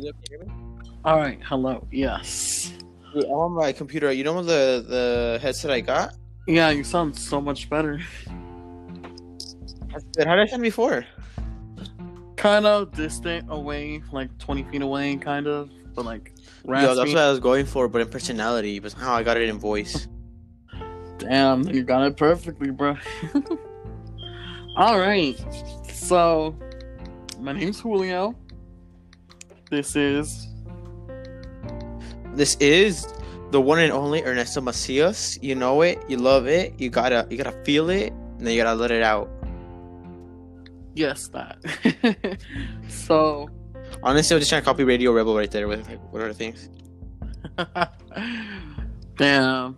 [0.00, 0.52] Julio, can you hear me?
[1.04, 1.38] All right.
[1.44, 1.86] Hello.
[1.90, 2.72] Yes.
[3.12, 4.10] Dude, I'm on my computer.
[4.12, 6.14] You know the the headset I got?
[6.46, 8.00] Yeah, you sound so much better.
[9.92, 10.26] That's good.
[10.26, 11.04] How did I sound before?
[12.36, 16.32] Kind of distant away, like 20 feet away, kind of, but like
[16.64, 18.78] Yo, that's what I was going for, but in personality.
[18.78, 20.08] But how I got it in voice.
[21.18, 22.96] Damn, you got it perfectly, bro.
[24.76, 25.38] All right.
[25.92, 26.56] So,
[27.38, 28.34] my name's Julio.
[29.70, 30.48] This is
[32.34, 33.06] This is
[33.52, 35.38] the one and only Ernesto Macias.
[35.40, 38.62] You know it, you love it, you gotta you gotta feel it, and then you
[38.62, 39.30] gotta let it out.
[40.94, 41.58] yes that.
[42.88, 43.48] so,
[44.02, 46.68] Honestly, I'm just trying to copy Radio Rebel right there with like what other things.
[49.16, 49.76] damn.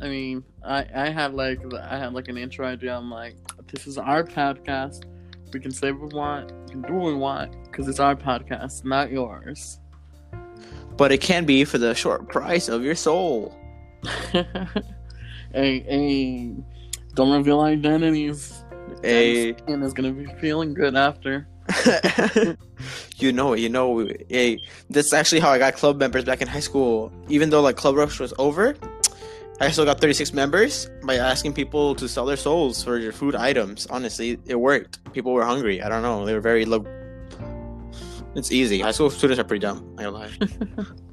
[0.00, 2.96] I mean, I I had like I had like an intro idea.
[2.96, 3.36] I'm like,
[3.72, 5.04] this is our podcast.
[5.52, 6.52] We can say what we want.
[6.66, 9.80] We can do what we want because it's our podcast, not yours.
[10.96, 13.54] But it can be for the short price of your soul.
[14.32, 14.44] hey,
[15.52, 16.54] hey,
[17.14, 18.64] don't reveal identities.
[19.04, 21.46] A And is gonna be feeling good after.
[23.16, 24.58] you know it, you know hey,
[24.88, 27.12] that's actually how I got club members back in high school.
[27.28, 28.76] Even though like Club Rush was over,
[29.58, 33.34] I still got 36 members by asking people to sell their souls for your food
[33.34, 33.86] items.
[33.86, 35.02] Honestly, it worked.
[35.14, 35.82] People were hungry.
[35.82, 36.26] I don't know.
[36.26, 36.84] They were very low.
[38.34, 38.80] It's easy.
[38.80, 39.96] High school students are pretty dumb.
[39.98, 40.30] I lie.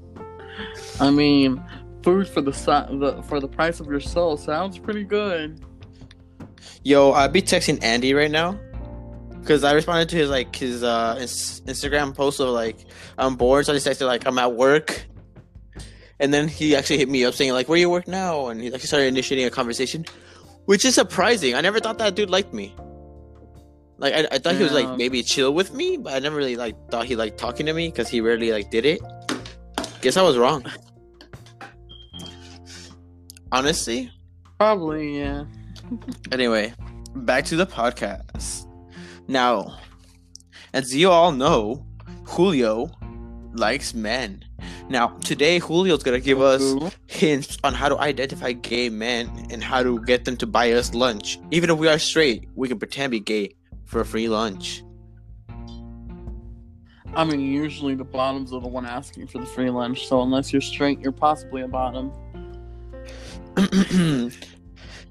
[1.00, 1.64] I mean,
[2.04, 5.64] food for the, the for the price of your soul sounds pretty good.
[6.84, 8.60] Yo, I'd be texting Andy right now
[9.40, 12.86] because I responded to his like his uh ins- Instagram post of like
[13.18, 15.06] I'm bored, so I just texted like I'm at work,
[16.20, 18.48] and then he actually hit me up saying like Where you work now?
[18.48, 20.06] And he like started initiating a conversation,
[20.66, 21.56] which is surprising.
[21.56, 22.76] I never thought that dude liked me.
[23.98, 26.56] Like I, I thought he was like maybe chill with me, but I never really
[26.56, 29.02] like thought he liked talking to me because he rarely like did it.
[30.02, 30.66] Guess I was wrong.
[33.52, 34.12] Honestly,
[34.58, 35.44] Probably, yeah.
[36.32, 36.74] Anyway,
[37.16, 38.66] back to the podcast.
[39.28, 39.78] Now,
[40.74, 41.86] as you all know,
[42.24, 42.90] Julio
[43.56, 44.44] likes men.
[44.90, 46.76] Now, today Julio's gonna give us
[47.08, 50.94] hints on how to identify gay men and how to get them to buy us
[50.94, 51.40] lunch.
[51.52, 53.56] Even if we are straight, we can pretend to be gay
[53.86, 54.84] for a free lunch.
[57.16, 60.52] I mean, usually the bottoms are the one asking for the free lunch, so unless
[60.52, 62.12] you're straight, you're possibly a bottom.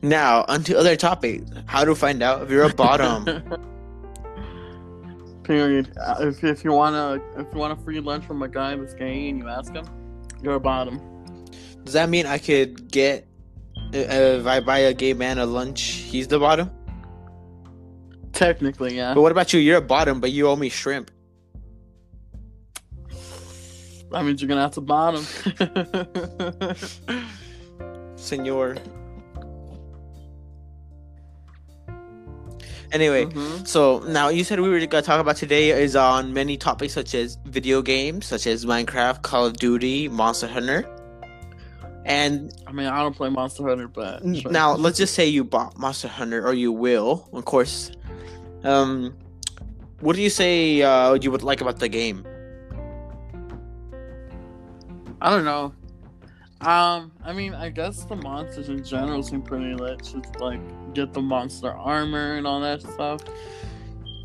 [0.02, 1.48] now, onto other topics.
[1.66, 3.44] How to find out if you're a bottom.
[5.44, 5.92] Period.
[5.98, 8.94] Uh, If, if you wanna if you want a free lunch from a guy that's
[8.94, 9.84] gay and you ask him,
[10.42, 11.00] you're a bottom.
[11.84, 13.26] Does that mean I could get
[13.94, 16.70] uh, if I buy a gay man a lunch, he's the bottom?
[18.32, 19.14] Technically, yeah.
[19.14, 19.60] But what about you?
[19.60, 21.10] You're a bottom, but you owe me shrimp.
[24.10, 25.24] That means you're gonna have to bottom.
[28.16, 28.76] Senor.
[32.92, 33.66] Anyway, Mhm.
[33.66, 37.14] so now you said we were gonna talk about today is on many topics such
[37.14, 40.84] as video games, such as Minecraft, Call of Duty, Monster Hunter.
[42.04, 44.50] And I mean, I don't play Monster Hunter, but sure.
[44.50, 47.90] now let's just say you bought Monster Hunter, or you will, of course.
[48.64, 49.14] Um,
[50.00, 52.26] what do you say uh, you would like about the game?
[55.20, 55.72] I don't know.
[56.62, 59.98] Um, I mean, I guess the monsters in general seem pretty lit.
[60.04, 60.60] Just like
[60.94, 63.22] get the monster armor and all that stuff.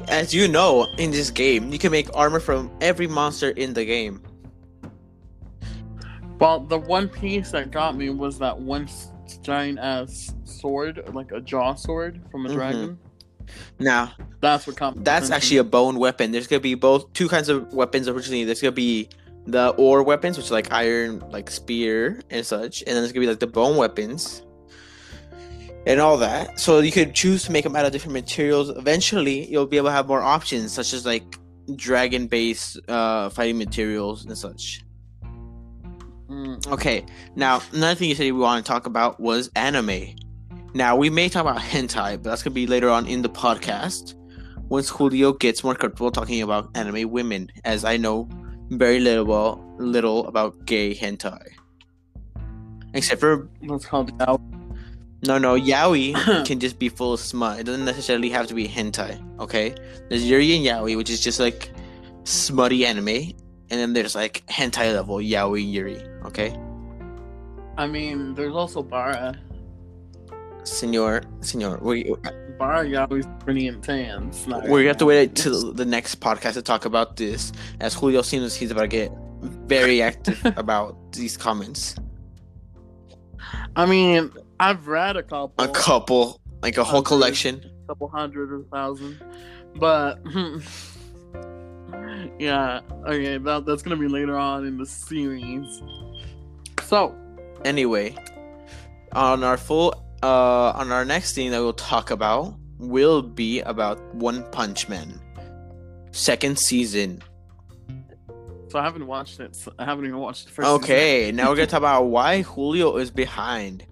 [0.07, 3.83] As you know, in this game, you can make armor from every monster in the
[3.83, 4.21] game.
[6.39, 8.87] Well, the one piece that got me was that one
[9.41, 12.53] giant ass sword, like a jaw sword from a Mhm.
[12.53, 12.99] dragon.
[13.79, 15.03] Now, That's what.
[15.03, 16.31] That's actually a bone weapon.
[16.31, 18.43] There's gonna be both two kinds of weapons originally.
[18.43, 19.09] There's gonna be
[19.47, 23.29] the ore weapons, which like iron, like spear and such, and then there's gonna be
[23.29, 24.43] like the bone weapons
[25.85, 26.59] and all that.
[26.59, 28.69] So you could choose to make them out of different materials.
[28.69, 31.37] Eventually, you'll be able to have more options, such as like
[31.75, 34.81] dragon-based uh, fighting materials and such.
[36.29, 37.05] Mm, Okay,
[37.35, 40.15] now another thing you said we want to talk about was anime.
[40.73, 44.13] Now we may talk about hentai, but that's gonna be later on in the podcast
[44.67, 48.27] once Julio gets more comfortable talking about anime women, as I know
[48.69, 51.41] very little little about gay hentai.
[52.93, 54.41] Except for that's called out.
[55.25, 56.13] no no yaoi
[56.45, 57.59] can just be full of smut.
[57.59, 59.21] It doesn't necessarily have to be hentai.
[59.39, 59.75] Okay,
[60.09, 61.71] there's yuri and yaoi, which is just like
[62.23, 63.33] smutty anime,
[63.69, 66.01] and then there's like hentai level yaoi yuri.
[66.25, 66.57] Okay.
[67.77, 69.39] I mean, there's also Bara.
[70.63, 72.13] Senor, senor, we,
[72.59, 74.47] you're always pretty intense.
[74.67, 78.55] We have to wait till the next podcast to talk about this, as Julio seems
[78.55, 79.11] he's about to get
[79.41, 81.95] very active about these comments.
[83.75, 87.07] I mean, I've read a couple, A couple, like a whole Hundred.
[87.07, 87.71] collection.
[87.87, 89.21] couple hundred or thousand,
[89.75, 90.19] but
[92.39, 95.81] yeah, okay, that, that's gonna be later on in the series.
[96.83, 97.15] So,
[97.65, 98.15] Anyway,
[99.13, 103.99] on our full, uh, on our next thing that we'll talk about will be about
[104.15, 105.19] One Punch Man,
[106.11, 107.21] second season.
[108.69, 109.55] so I haven't watched it.
[109.55, 110.67] So I haven't even watched the first.
[110.67, 110.83] season.
[110.83, 113.85] Okay, now we're gonna talk about why Julio is behind.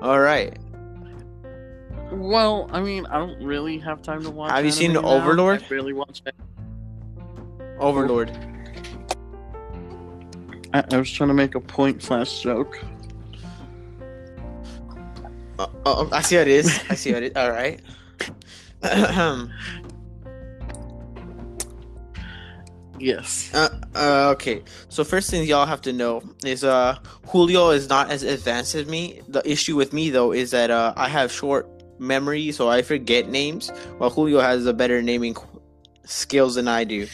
[0.00, 0.58] All right,
[2.10, 4.50] Well, I mean, I don't really have time to watch.
[4.50, 5.02] Have you seen now.
[5.02, 5.62] Overlord?
[5.62, 6.34] I barely watch it.
[7.78, 8.30] Overlord.
[10.74, 12.78] I, I was trying to make a point slash joke.
[15.58, 16.80] Uh, oh, I see how it is.
[16.88, 17.32] I see how it is.
[17.36, 17.80] All right.
[23.02, 23.52] Yes.
[23.52, 24.62] Uh, uh, okay.
[24.88, 26.96] So first thing y'all have to know is uh
[27.26, 29.20] Julio is not as advanced as me.
[29.26, 31.68] The issue with me though is that uh I have short
[31.98, 35.60] memory, so I forget names, while Julio has a better naming qu-
[36.04, 37.08] skills than I do.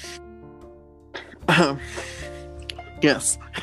[3.03, 3.39] yes.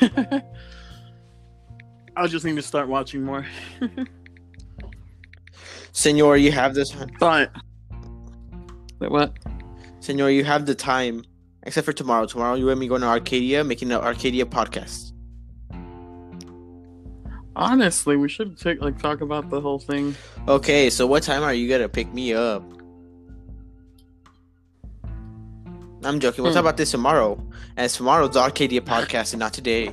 [2.16, 3.46] I just need to start watching more.
[6.00, 6.94] Senor, you have this.
[7.18, 7.50] But
[9.00, 9.32] wait, what?
[10.00, 11.24] Senor, you have the time,
[11.62, 12.26] except for tomorrow.
[12.26, 15.12] Tomorrow you and me going to Arcadia, making an Arcadia podcast.
[17.56, 20.14] Honestly, we should take like talk about the whole thing.
[20.46, 22.62] Okay, so what time are you gonna pick me up?
[26.04, 26.44] I'm joking.
[26.44, 26.66] We'll talk Hmm.
[26.66, 27.42] about this tomorrow.
[27.78, 29.92] As tomorrow's the Arcadia podcast and not today.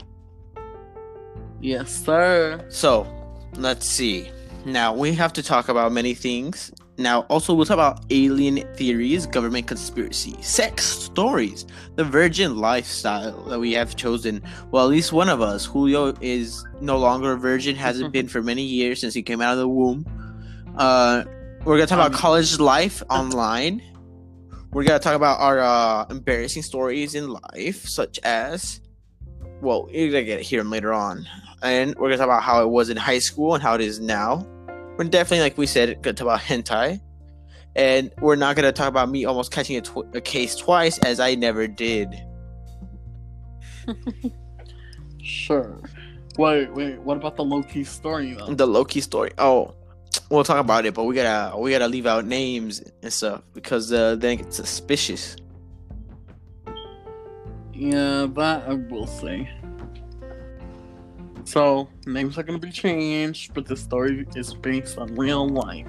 [1.61, 2.65] Yes, sir.
[2.67, 3.07] So,
[3.55, 4.29] let's see.
[4.65, 6.71] Now, we have to talk about many things.
[6.97, 11.65] Now, also, we'll talk about alien theories, government conspiracy, sex stories,
[11.95, 14.41] the virgin lifestyle that we have chosen.
[14.71, 18.41] Well, at least one of us, Julio, is no longer a virgin, hasn't been for
[18.41, 20.05] many years since he came out of the womb.
[20.77, 21.23] Uh,
[21.65, 23.81] we're going to talk about Um, college life online.
[24.71, 28.79] We're going to talk about our uh, embarrassing stories in life, such as.
[29.61, 31.25] Well, you're going to get to hear them later on
[31.63, 33.99] and we're gonna talk about how it was in high school and how it is
[33.99, 34.45] now.
[34.97, 37.01] We're definitely, like we said, gonna talk about hentai,
[37.75, 41.19] and we're not gonna talk about me almost catching a, tw- a case twice, as
[41.19, 42.15] I never did.
[45.21, 45.79] Sure.
[46.37, 46.99] Wait, wait.
[46.99, 48.53] What about the low key story though?
[48.53, 49.31] The Loki story.
[49.37, 49.73] Oh,
[50.29, 53.93] we'll talk about it, but we gotta we gotta leave out names and stuff because
[53.93, 55.37] uh, then it gets suspicious.
[57.73, 59.49] Yeah, that I will say.
[61.45, 65.87] So names are gonna be changed, but the story is based on real life.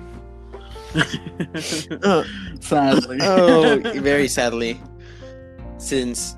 [0.95, 2.25] Uh,
[2.61, 3.19] Sadly.
[3.21, 4.81] oh, very sadly,
[5.79, 6.37] since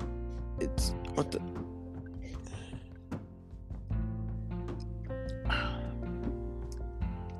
[0.59, 1.39] it's what the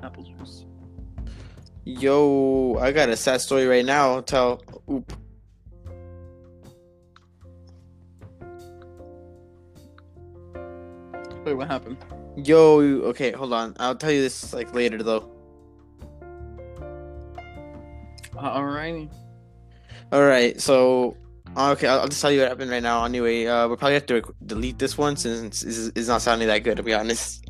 [0.02, 0.64] Apple juice.
[1.84, 2.76] yo.
[2.80, 4.20] I got a sad story right now.
[4.20, 4.62] Tell.
[4.90, 5.12] Oop.
[11.48, 11.96] Wait, what happened?
[12.36, 12.78] Yo,
[13.08, 13.74] okay, hold on.
[13.80, 15.30] I'll tell you this like later though.
[18.34, 19.08] Alrighty.
[20.12, 21.16] All right, so
[21.56, 23.02] okay, I'll, I'll just tell you what happened right now.
[23.02, 26.58] Anyway, uh, we'll probably have to delete this one since it's, it's not sounding that
[26.64, 27.46] good to be honest.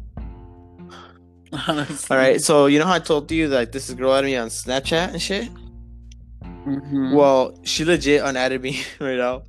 [1.66, 2.14] Honestly.
[2.16, 4.37] All right, so you know how I told you that this is girl added me
[4.37, 5.49] on Snapchat and shit.
[6.44, 7.14] Mhm.
[7.16, 9.42] Well, she legit unadded me right now.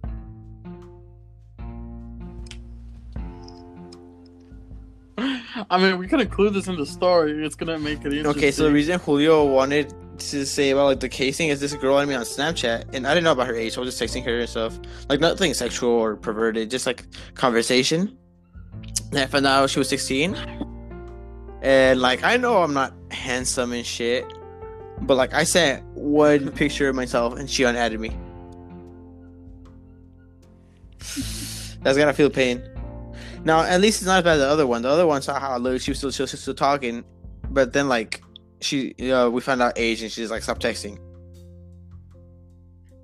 [5.70, 7.46] I mean, we can include this in the story.
[7.46, 8.28] It's gonna make it interesting.
[8.28, 11.98] Okay, so the reason Julio wanted to say about like the casing is this girl
[11.98, 13.74] added me on Snapchat, and I didn't know about her age.
[13.74, 17.06] So I was just texting her and stuff, like nothing sexual or perverted, just like
[17.36, 18.18] conversation.
[19.12, 20.36] And I found out she was 16,
[21.62, 24.26] and like I know I'm not handsome and shit,
[25.02, 28.16] but like I sent one picture of myself, and she unadded me.
[31.82, 32.62] That's gotta feel pain.
[33.44, 34.82] Now, at least it's not as bad as the other one.
[34.82, 35.84] The other one saw how I looked.
[35.84, 37.04] She was still, she was still talking,
[37.50, 38.22] but then like
[38.62, 41.00] she, uh, we found out age, and she's like, stop texting.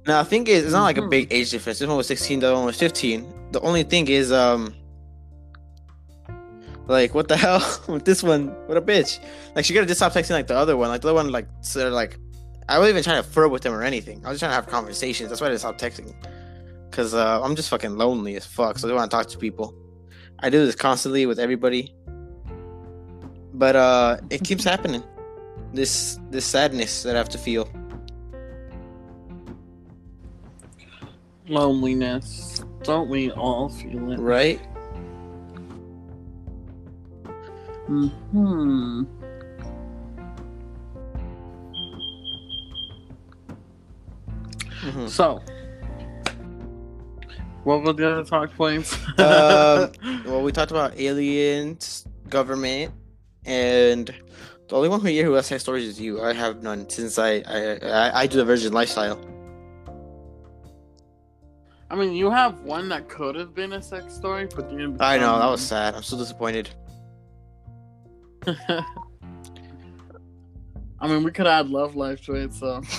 [0.08, 1.10] Now, I think is, it's not like a Mhm.
[1.10, 1.80] big age difference.
[1.80, 3.34] This one was 16, the other one was 15.
[3.52, 4.74] The only thing is, um,
[6.88, 8.48] like, what the hell with this one?
[8.68, 9.20] What a bitch!
[9.56, 10.90] Like, she gotta just stop texting like the other one.
[10.90, 12.20] Like the other one, like, sort of like,
[12.70, 14.22] I wasn't even trying to flirt with them or anything.
[14.26, 15.30] I was just trying to have conversations.
[15.30, 16.14] That's why I just stopped texting.
[16.92, 19.38] Cause uh, I'm just fucking lonely as fuck, so I don't want to talk to
[19.38, 19.76] people.
[20.40, 21.94] I do this constantly with everybody,
[23.54, 25.04] but uh, it keeps happening.
[25.76, 27.70] this this sadness that I have to feel.
[31.48, 32.64] Loneliness.
[32.84, 34.20] Don't we all feel it?
[34.20, 34.60] Right?
[37.88, 38.08] Hmm.
[44.82, 45.08] Mm-hmm.
[45.08, 45.42] So,
[47.66, 48.96] what were the other talk points?
[49.20, 49.92] Um,
[50.26, 52.94] Well, we talked about aliens, government,
[53.46, 54.08] and
[54.70, 56.22] the only one who here who has sex stories is you.
[56.22, 59.20] I have none since I I I, I do the virgin lifestyle.
[61.90, 64.96] I mean, you have one that could have been a sex story, but you.
[65.00, 65.96] I know that was sad.
[65.96, 66.70] I'm so disappointed.
[68.48, 68.84] I
[71.08, 72.82] mean, we could add love life to it, so.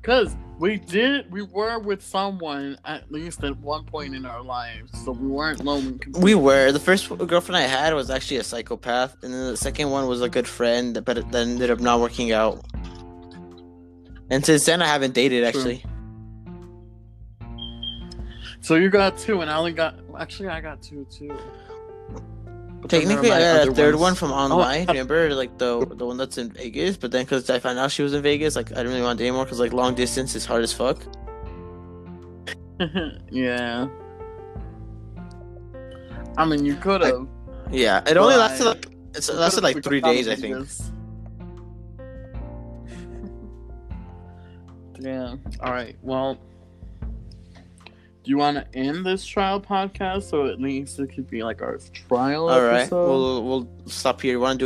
[0.00, 4.90] Because we did, we were with someone at least at one point in our lives,
[5.04, 5.98] so we weren't lonely.
[6.18, 9.90] We were the first girlfriend I had was actually a psychopath, and then the second
[9.90, 12.64] one was a good friend, but it then ended up not working out.
[14.30, 15.48] And since then, I haven't dated True.
[15.48, 15.84] actually.
[18.60, 19.98] So you got two, and I only got.
[20.18, 21.36] Actually, I got two too.
[22.88, 24.02] But then there Technically, I got a third ones.
[24.02, 24.88] one from oh, online.
[24.88, 26.96] I- Remember, like the the one that's in Vegas.
[26.96, 29.18] But then, because I found out she was in Vegas, like I didn't really want
[29.18, 29.44] to date anymore.
[29.44, 31.02] Because like long distance is hard as fuck.
[33.30, 33.88] yeah.
[36.38, 37.26] I mean, you could have.
[37.70, 40.66] Yeah, it only lasted like it's, it lasted like three days, I think.
[45.00, 45.36] Yeah.
[45.60, 45.96] All right.
[46.02, 46.38] Well,
[48.28, 51.62] do you want to end this trial podcast so at least it could be like
[51.62, 53.06] our trial All right, episode?
[53.08, 54.32] we'll we'll stop here.
[54.32, 54.56] You want to do